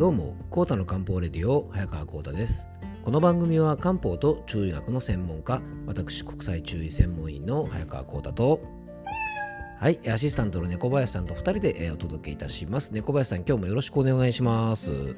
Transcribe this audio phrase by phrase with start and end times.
[0.00, 2.70] どうも、コータの漢方レディオ、早川コータです。
[3.04, 8.62] この番組は漢方と中医学の専門家、私、国際中医専門医の早川コータと、
[9.78, 12.94] はい、アシスタントの猫林さんと2人でお届けいたします。
[12.94, 15.16] 猫林さん、今日もよろしくお願いします。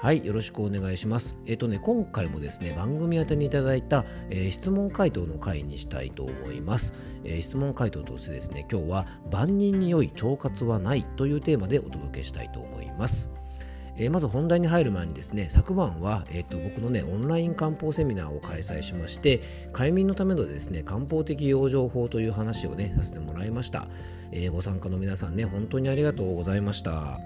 [0.00, 1.36] はい、よろしくお願いします。
[1.44, 13.30] えっ、とね、今回もですね、番組宛てにいただいた、えー、質問回答の回にしたいと思います、えー、質問回答としてですね、今日は万人に良い腸活はないというテーマでお届けしたいと思います。
[13.96, 19.40] えー、まず本題に入る前にですね昨晩は、えーと、僕のねオンライン漢方セミナーを開催しまして
[19.72, 23.88] 快眠のためのですね漢方的養生法という話をねさせてもらいました、
[24.30, 26.90] えー、ご参加の皆さんね本当にありがとうございました。
[26.90, 27.18] は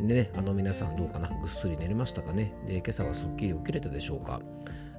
[0.00, 0.06] い。
[0.06, 1.28] でねあの皆さんどうかな？
[1.28, 2.52] ぐっすり寝れましたかね？
[2.66, 4.40] で今朝はすっきり起きれたでしょうか？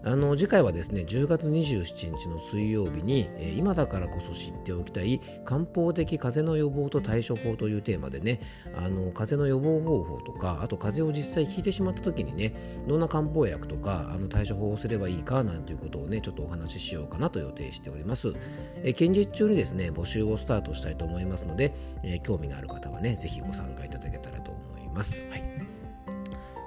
[0.06, 8.40] あの次回はですね10月27日の水曜日に、えー、今だからこそ知っておきたい漢方的風邪の予防と対処法というテーマでね
[8.76, 12.54] あの風邪の予防方法とかあと風邪を実際ひいてしまった時にね
[12.88, 18.36] どんな漢方薬とかあの対処法をすればいいかなんていうことをねちょっとお話ししようかなと予定しております、
[18.84, 25.26] えー、近日中にですね募集をスタートしたいと思いますので、えー、興味がある方はねぜひご参加いただけたらと思います。
[25.32, 25.76] はい。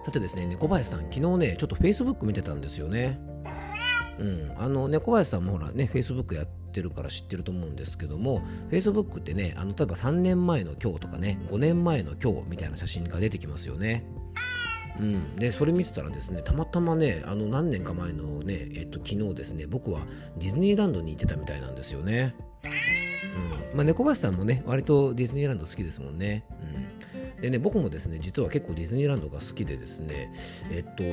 [0.09, 3.21] さてですね、猫林さん、昨日ね、ちょっと Facebook 見てたんですよね。
[4.19, 14.05] うん、あの猫林さんもほらね、Facebook やってるから知ってると思うんですけども、Facebook ってね、あの例えば3年前の今日とかね、5年前の今日みたいな写真が出てきますよね。
[15.01, 20.01] うん、でそれ見てたらですねたまたまねあの何年か前のね、えっと、昨日ですね僕は
[20.37, 22.35] ディズニーランドに行ってたみたいなんですよね。
[22.65, 26.45] うんまあ、猫林さんもね割とディズニーランド好きですもんね。
[26.75, 26.78] うん
[27.41, 30.33] でね、僕もですね、実は結構ディズニーランドが好きでですね、
[30.71, 31.05] えっと、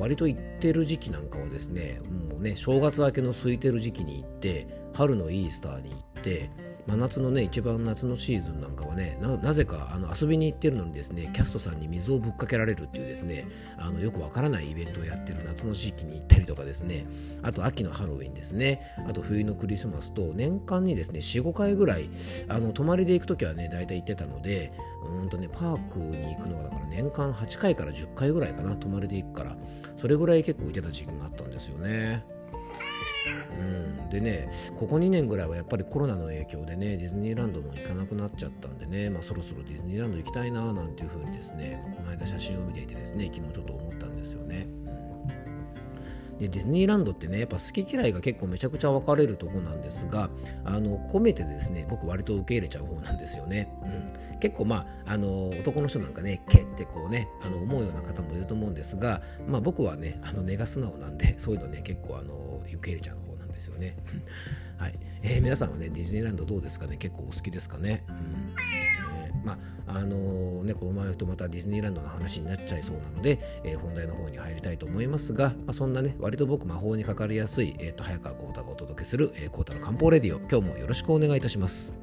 [0.00, 6.50] 割と行ってる時期なんかはですね、もうね、正月明けの空いてる時期に行って、春のイースターに行って、
[6.86, 13.46] 真夏のね一番夏のシーズンなんかはねなぜかあの遊びに行ってるのにですねキャストさんに水をぶっかけられるっていうですね
[13.78, 17.06] あのよくわからないイベントをやってる夏の時期に行ったりとかですね。
[17.42, 18.80] あと秋のハロウィンですね。
[19.08, 22.08] あと冬のクリスマスと年間にですね45回ぐらい
[22.48, 24.72] あの泊まりで行く時はね大体行ってたので
[25.20, 29.56] うんとねパークに行くのがだから年間8回から10回ぐらいかな泊まりで行くから
[29.96, 32.24] それぐらい結構行ってた時期があったんですよね。
[33.58, 44.66] うん、でねここ2年ぐらいはやっぱりコロナの影響でねディズニーランドも行かなくなっちゃったんでね、まあ、そろそろディズニーランド行きたいななんていうふうにですね、ま、この間写真を見ていてですね昨日ちょっと思ったんですよね。
[46.38, 50.30] でディズニーランドってねやっぱ好き嫌いが結構めちゃくちゃ分かれるとこなんですが
[50.64, 53.72] あの込めてですね僕割と受け入れちゃう方なんですよね、
[54.32, 63.96] うん、結構まああの男の人なんかねけってこうねあの思うような方もいると思うんですが、まあ、僕はねあの根が素直なんでそういうのね結構あの受け入れちゃう方なんですよね。
[64.78, 64.98] はい。
[65.22, 66.96] えー、皆さんはねディズニーランドどうですかね？
[66.96, 68.54] 結構お好きですかね、うん。
[69.44, 81.96] まああのね、この前とまたディズニーランドの話になっちゃいそうなので、えー、本題の方に入りたいと思いますが、まあ、そんなね、割と僕魔法にかかりやすい、えーと、早川幸太がお届けする、えー、幸太の漢方レディオ、今日もよろしくお願いいたします。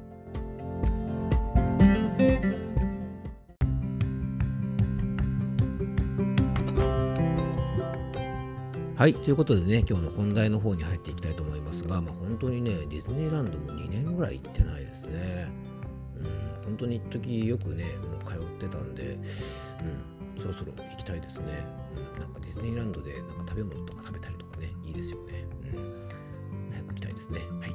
[9.00, 15.69] はい、ということでね、今日の本題の方に入っていきたいと思いますが、まあ、本当にね、ディズニーランドも2年ぐらい行ってないですね。
[16.64, 19.18] 本当に一時よくねもう通ってたんで、
[20.36, 25.44] うん、そろそろ行きたいですね、うん、なんかディズニーランドでなんか食べ物とか食べたりとかねいいですよね、
[25.74, 27.40] うん、早く行きたいですね。
[27.60, 27.70] はい。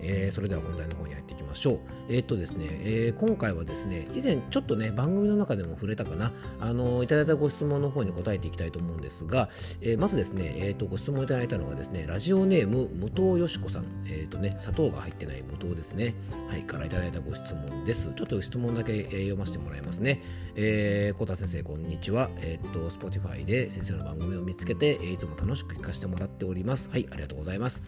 [0.00, 1.78] えー、それでは本題の方に入っていきましょう。
[2.08, 9.48] えー、っとですね、えー、今回はですね、以前ちょっとね、番組の中でも触れたかな、あのいただいたご質問の方に答えていきたいと思うんですが、
[9.80, 16.14] えまずですね、えっと、ご質問いただいたのがですね、ラジオネーム、武藤よしこさん、えっとね、砂糖が入ってない武藤ですね、
[16.48, 18.12] はい、からいただいたご質問です。
[18.14, 20.22] ちょっと質問だけ、え読ませてもらいますね。
[20.56, 22.30] えー、小田先生、こんにちは。
[22.36, 26.90] えっと、Spotify で先生の番組を見つけて、えいつも楽しく聞かせてもらっております。
[26.90, 27.82] はい、ありがとうございます。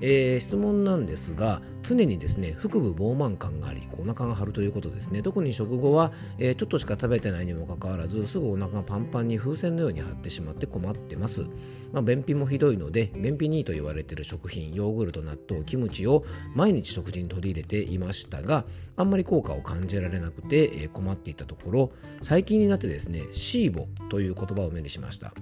[0.00, 5.22] えー、質問なんですが常にですね腹部膨満感がありお腹が張るということですね。
[5.22, 11.46] 特に食後は、えー、ちょっとしか食べてないにもかかわらずすぐお腹がパンパンに風船のように張ってしまって困ってます、
[11.92, 16.24] まあ、便秘もひどいので便秘にいいと言われている食品ヨーグルト納豆キムチを
[16.54, 18.64] 毎日食事に取り入れていましたが
[18.96, 21.92] あんまり効果を感じられなくて、えー、困っていたところ
[22.22, 25.32] 最近になってですねシーボという言葉を目にしました。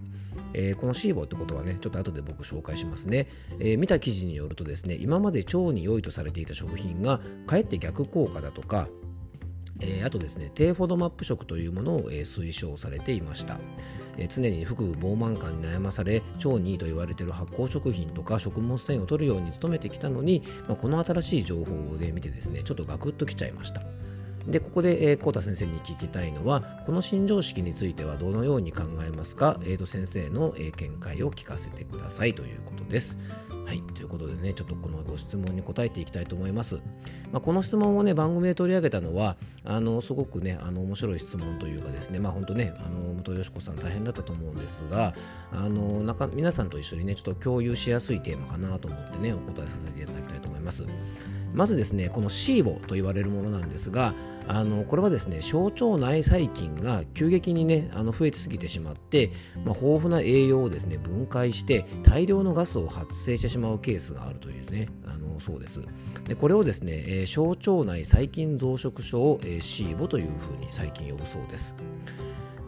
[0.55, 3.29] えー、このシーボってことはね、ちょっと後で僕紹介しますね、
[3.59, 8.89] えー、見た記事によるとですね、今まで腸に良いとされていた食品がかえって逆効果だとか、
[9.81, 13.59] えー、あとですね、低フォドマップ食というものを、えー、推奨されていました。
[14.17, 23.83] えー、常に腹部膨満感に悩まされ、腸にいいと言われている発酵食品とか食物繊維を取るように努めてきたのに、まあ、この新しい情報で見てですね、ちょっとガクッときちゃいました。
[24.49, 33.19] でここで、えー、コー先生に聞きたいのはこの新常識についてはどのように考えますか、えーと、先生の、えー、見解を聞かせてくださいということです。
[33.69, 36.77] はい、ということでね、ちょっとこのご質問に答えていきたいと思います。
[37.31, 45.15] まあ、この質問をね、番組で取り上げたのは、あのすごくね、あの面白い質問というかですね、まあ本当ね、あの元よしこさん大変だったと思うんですが、
[45.53, 50.87] あのなか皆さんと一緒にね、ちょっと共有しやすいテーマかなと思ってね、お答えさせていただきたいと思います。
[51.55, 54.15] まずですねこのシーボと言われるものなんですが
[54.47, 59.31] あのこれはですね小腸内細菌が急激にねあの増えすぎてしまって、
[59.65, 65.83] まあ、豊富な栄養をですね分解して大量のガスを発生してしまうケースがあるというねあのそうです。
[66.27, 71.77] でこれをですね、えー、小腸内細菌増殖症を、えー、シーボというふうに最近呼ぶそうです。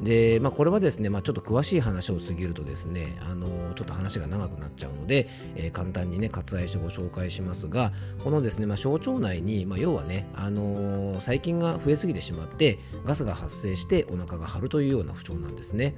[0.03, 7.93] で、まあ、これはですね、まあ、ちょっと詳しい話を過ぎるとですね、あのちょっと話が長くなっちゃうので、えー、簡単にね、割愛してご紹介しますが、
[8.25, 15.95] このですね、まあ、小腸内に、まあ、要はね、あのー、細菌が増えすぎてしまって、ガスが発生してお腹が張るというような不調なんですね。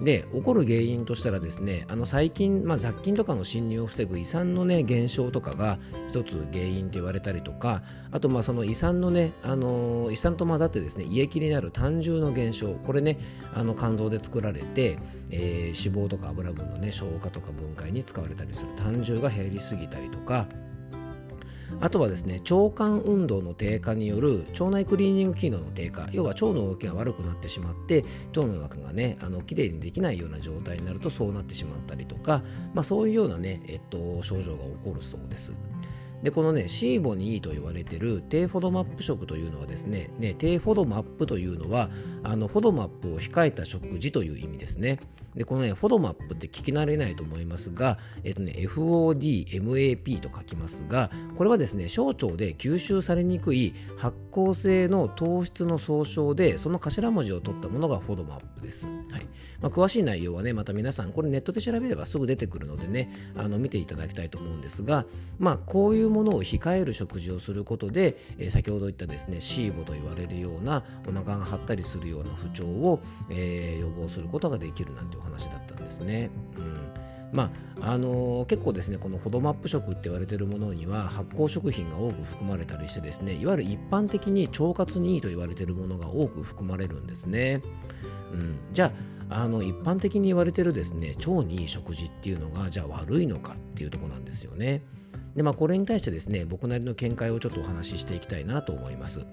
[0.00, 5.78] で、起こる原因としたらですね、あの細菌、まあ、雑菌とかの侵入を防ぐ胃酸のね、減少とかが
[6.08, 13.18] 一つ原因と言われたりとか、あと、まあ、その胃酸のね、あのー、胃酸と混ざってですね、胃液になる胆汁の減少、これね、
[13.54, 14.98] あの肝臓で作られて、
[15.30, 18.68] えー、脂肪とか油分のね消化とか分解に使われたりする。
[18.76, 20.48] 胆汁が減りすぎたりとか。
[21.80, 26.08] あとはですね腸管運動の低下による腸内クリーニング機能の低下。
[26.12, 28.04] 要は腸の動きが悪くなってしまって
[28.36, 32.42] 腸の中がねあのきれいにできないような状態になるとそうなってしまったりとか、
[32.74, 35.54] まあ、そういうようなね、えっと、症状が起こるそうです。
[36.22, 41.90] でこのねシーボにいいと言われてる低フォドマップ食というのはですねね低フォドマップというのは
[42.22, 45.00] あのフォドマップを控えた食事という意味ですね。
[45.34, 59.26] でこのねフォドマップって聞き慣れないと思いますが、えっとね、FODMAP と書きますがこれはですね小腸で吸収されにくい発酵性の糖質の総称でその頭文字を取ったものがフォドマップです、はい。
[59.62, 65.06] まあ、詳しい内容はねまた皆さんこれネットで調べればすぐ出てくるのでねあの見ていただきたいと思うんですが
[65.38, 73.00] まあこういうものを控える食事をすることで、えー、先ほど言ったですねシーボと言われるようなお腹が張ったりするような不調を、
[73.30, 76.30] えー、予防することができるなんて話だったんですね。
[76.56, 76.82] うん
[77.32, 87.62] まああのー、結構ですねこのフォドマップ食って言われているものには発酵食品が多く含まれたりしてですねいわゆる一般的に腸活にいいと言われているものが多く含まれるんですね。
[88.32, 88.92] うん、じゃ
[89.30, 94.82] ああの一般的に言われているですね腸にいい食事っていうのがじゃあ悪いのかっていうとこなんですよね。
[95.36, 99.26] で、まあ、これに対してですね、僕なりの見解をちょっとお話ししていきたいなと思います。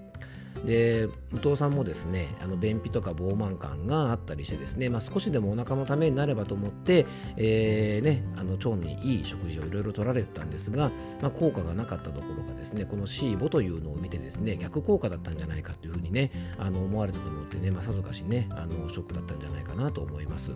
[0.64, 10.90] で武藤さんもですねあの便秘とか膨満感があったりしてですね、まあ、少しでもお腹のためになればと思って、えーね、あの腸にいい食事をいろいろ取られてたんですが、
[11.22, 20.52] まあ、効果がなかったところがですねこのシーボというのを見てですね逆効果だったんじゃないかというふうにねあの思われたと思ってね、まあ、さぞかしねあのショックだったんじゃないかなと思います。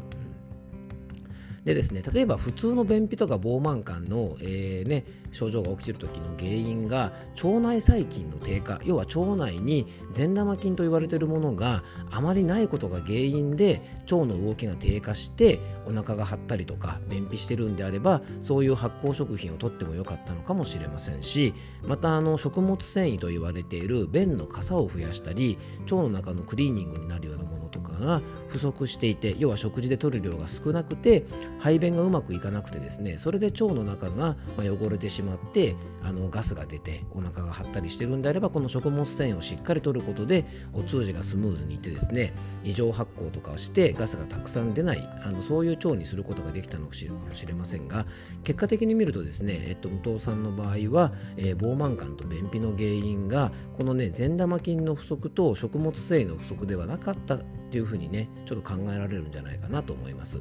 [1.65, 7.13] でですね、例えば普通の便秘とか膨満感の、えーね、症状が起きている時の原因が
[7.43, 8.81] 腸内細菌の低下。
[8.85, 13.81] 要は腸内に善玉菌と言われているものがあまりないことが原因で
[14.11, 31.25] 腸の動きが低下してお腹が張ったりとか便秘してるんであればそういう発酵食品をとってもよかったのかもしれませんしまたあの食物繊維と言われている便の傘を増やしたり腸の中のクリーニングになるようなものとかが不足していて要は食事で摂る量が少なくて
[31.59, 48.07] 排便がうまくいかなくてですねそれで腸の中が汚れてしまってあのガスが出てお腹が張ったりしてるんであればこの食物繊維をしっかり取ることでお通じがスムーズにいってですね異常発酵とかをしてガスがたくさん出ないあのそういう腸にすることができたのかもしれませんが
[48.45, 57.39] 結果的に見るとですね、えっと、武藤さんの場合は、えー、膨満感と便秘の原因がこのね善玉菌の不足と食物繊維の不足ではなかったっ
[57.71, 60.39] ていうふうにねちょっと考えられるんじゃないかなと思います。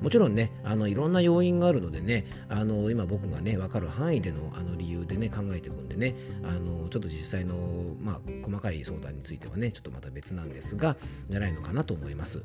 [0.00, 7.54] もちろんねあのいろんな要因があるのでねあの今僕がね分かる範囲でのあの理由でね考えていくんでねあのちょっと実際の、
[8.00, 10.96] まあ、細かい相談についてはねちょっとまた別なんですが
[11.28, 12.42] じゃないのかなと思います。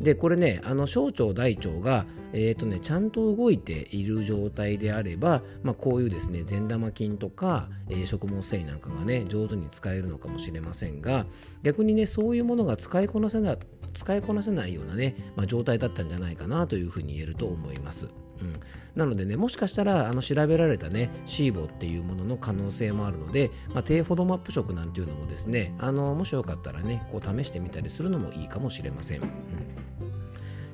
[0.00, 11.26] でこれねあの小腸大腸が、えーとね、ちゃんと動いている状態であれば、まあ、こういうですね善玉菌とか、えー、食物繊維なんかがね上手に使えるのかもしれませんが
[11.62, 13.56] 逆にねそういうものが使いこなせな
[13.92, 18.08] 使いこなせないようなね、まあ、状態だったんじゃないかなというふうに言えると思います。
[18.40, 18.60] うん、
[18.94, 29.20] なのでね、もしかしたらあの調べられたね、シーボっていうものの可能性もあるので、まあ、低フォドマップ食なんていうのもですね、あのもしよかったらね、こう試してみたりするのもいいかもしれません。
[29.20, 29.30] うん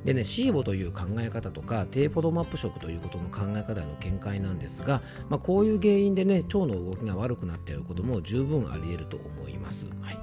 [0.07, 9.87] でね、シーボという考え方とか、低フォドマップ食ということの考え方の見解なんですが、まあ、こういう原因でね、腸の動きが悪くなっちゃうことも十分あり得ると思います。
[10.01, 10.19] はい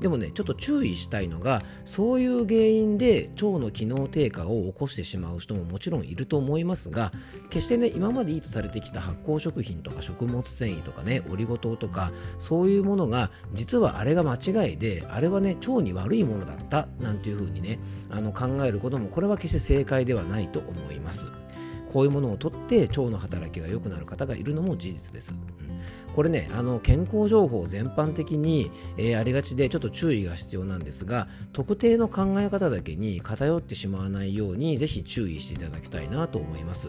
[0.00, 7.12] でもねちょっと注意したいのがそういう原因で腸の機能低下を起こしてしまう人ももちろんいると思いますが
[7.50, 17.78] 決してね今までいいとされてきた発酵食品とか食物繊維とかねオリゴ糖とかそういうものが実はあれが間違いであれはね腸に悪いものだったなんていうふうにね
[18.10, 21.26] あの考えることもこれは決して正解ではないと思います。
[21.88, 25.34] こういうものをとって腸の働きが良くなる方がいるのも事実です。
[26.14, 36.88] これね、あの健康情報全般的に、えー、ありがちでちょっと注意が必要なんですが、特定の考え方だけに偏ってしまわないように、ぜひ注意していただきたいなと思います。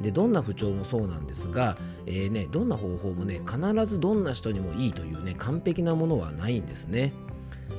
[0.00, 7.14] でどんな不調もそうなんですが、えーね、どんな方法もね必ずどんな人にもいいというね完璧なものはないんですね。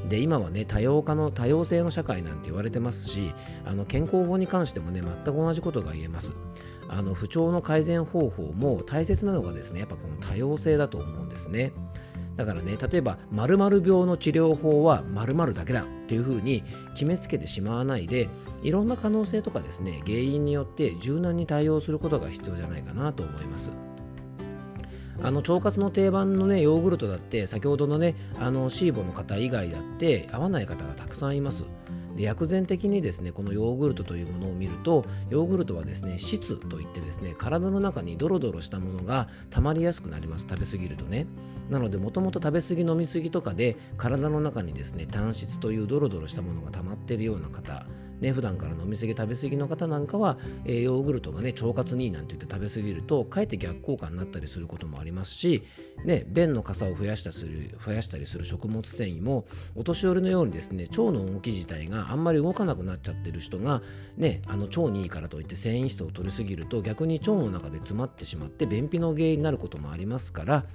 [0.08, 3.34] で今はね多様化の多様性の社会なんて言われてますし
[3.66, 6.32] あの健康法に関してもね全く同じことが言えます。
[6.90, 11.74] あの不調の改善方法も大切なのがですねやっぱこの多様性だと思うんですね。
[12.38, 18.30] だからね例えば〇〇病の治療法は〇〇だけだっていうふうに決めつけてしまわないで
[18.62, 23.72] いろんな可能性とかですね原因によって柔軟に対応することが必要じゃないかなと思います。
[25.24, 31.64] あの腸活の定番のねヨーグルトだって先ほどのねあのシーボの方以外だって合わない方がたくさんいます。
[32.16, 40.48] で薬膳的にですねこのヨーグルトというものを見るとヨーグルトはですね質といってですね体の中にドロドロしたものが溜まりやすくなります。
[40.50, 41.28] 食べ過ぎるとね。
[41.70, 47.86] なのでもともと食べ過ぎ飲み過ぎとかで体の中にですね単質というドロドロしたものが溜まっているような方
[48.20, 55.64] ね、普段から飲み過ぎ食べ過ぎの方なんかは、えー、ヨーグルトがね腸活にいいなんて言って食べ過ぎるとかえって逆効果になったりすることもありますし、
[56.04, 59.46] ね、便の傘を増やしたする増やしたりする食物繊維も
[59.76, 63.82] お年寄りのようにですね腸の動き自体があんまり動かなくなっちゃってる人が、
[64.18, 70.66] ね、あの腸にいいからといって繊維質を取りすぎると逆に腸の中で詰まってしまって便秘の原因になることもありますから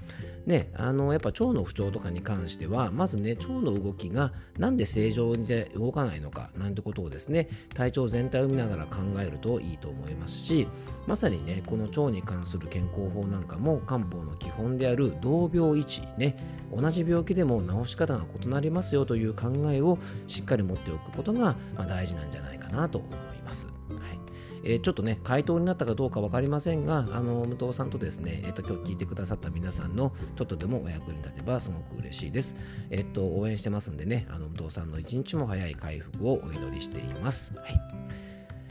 [0.46, 10.68] ね、あのやっぱ腸の不調とかに関してはまずね腸の動きがなんで正常に動かないのかなんてことをですねね体調全体を見ながら考えるといいと思いますし
[11.06, 16.36] まさにねこの腸に関する健康法なんかも漢方の基本である同病一ね
[16.72, 23.66] 同じ病気でも治し方が異なりますよという考えをしっかり持っておくことが、まあ、大事なんじゃないかなと思います。
[23.66, 23.72] は
[24.12, 24.31] い
[24.64, 32.56] えー、ちょっとね、回答になったかどうか分かりませんが、あの、武藤さんとですね、えっ、ー、と、今日聞いてくださった皆さんのちょっとでもお役に立てばすごく嬉しいです。
[32.90, 37.54] えっ、ー、と、応援してますんでね、あの、武藤さんの一日も早い回復をお祈りしています。
[37.56, 37.80] はい。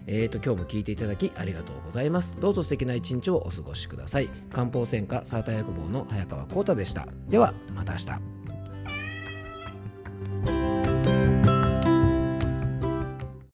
[0.07, 2.37] えーと、今日も聞いていただきありがとうございます。
[2.39, 4.29] どうぞ素敵な一日をお過ごしください。
[4.51, 7.07] 漢方専科サーター薬房の早川幸太でした。
[7.29, 8.40] では、また明日。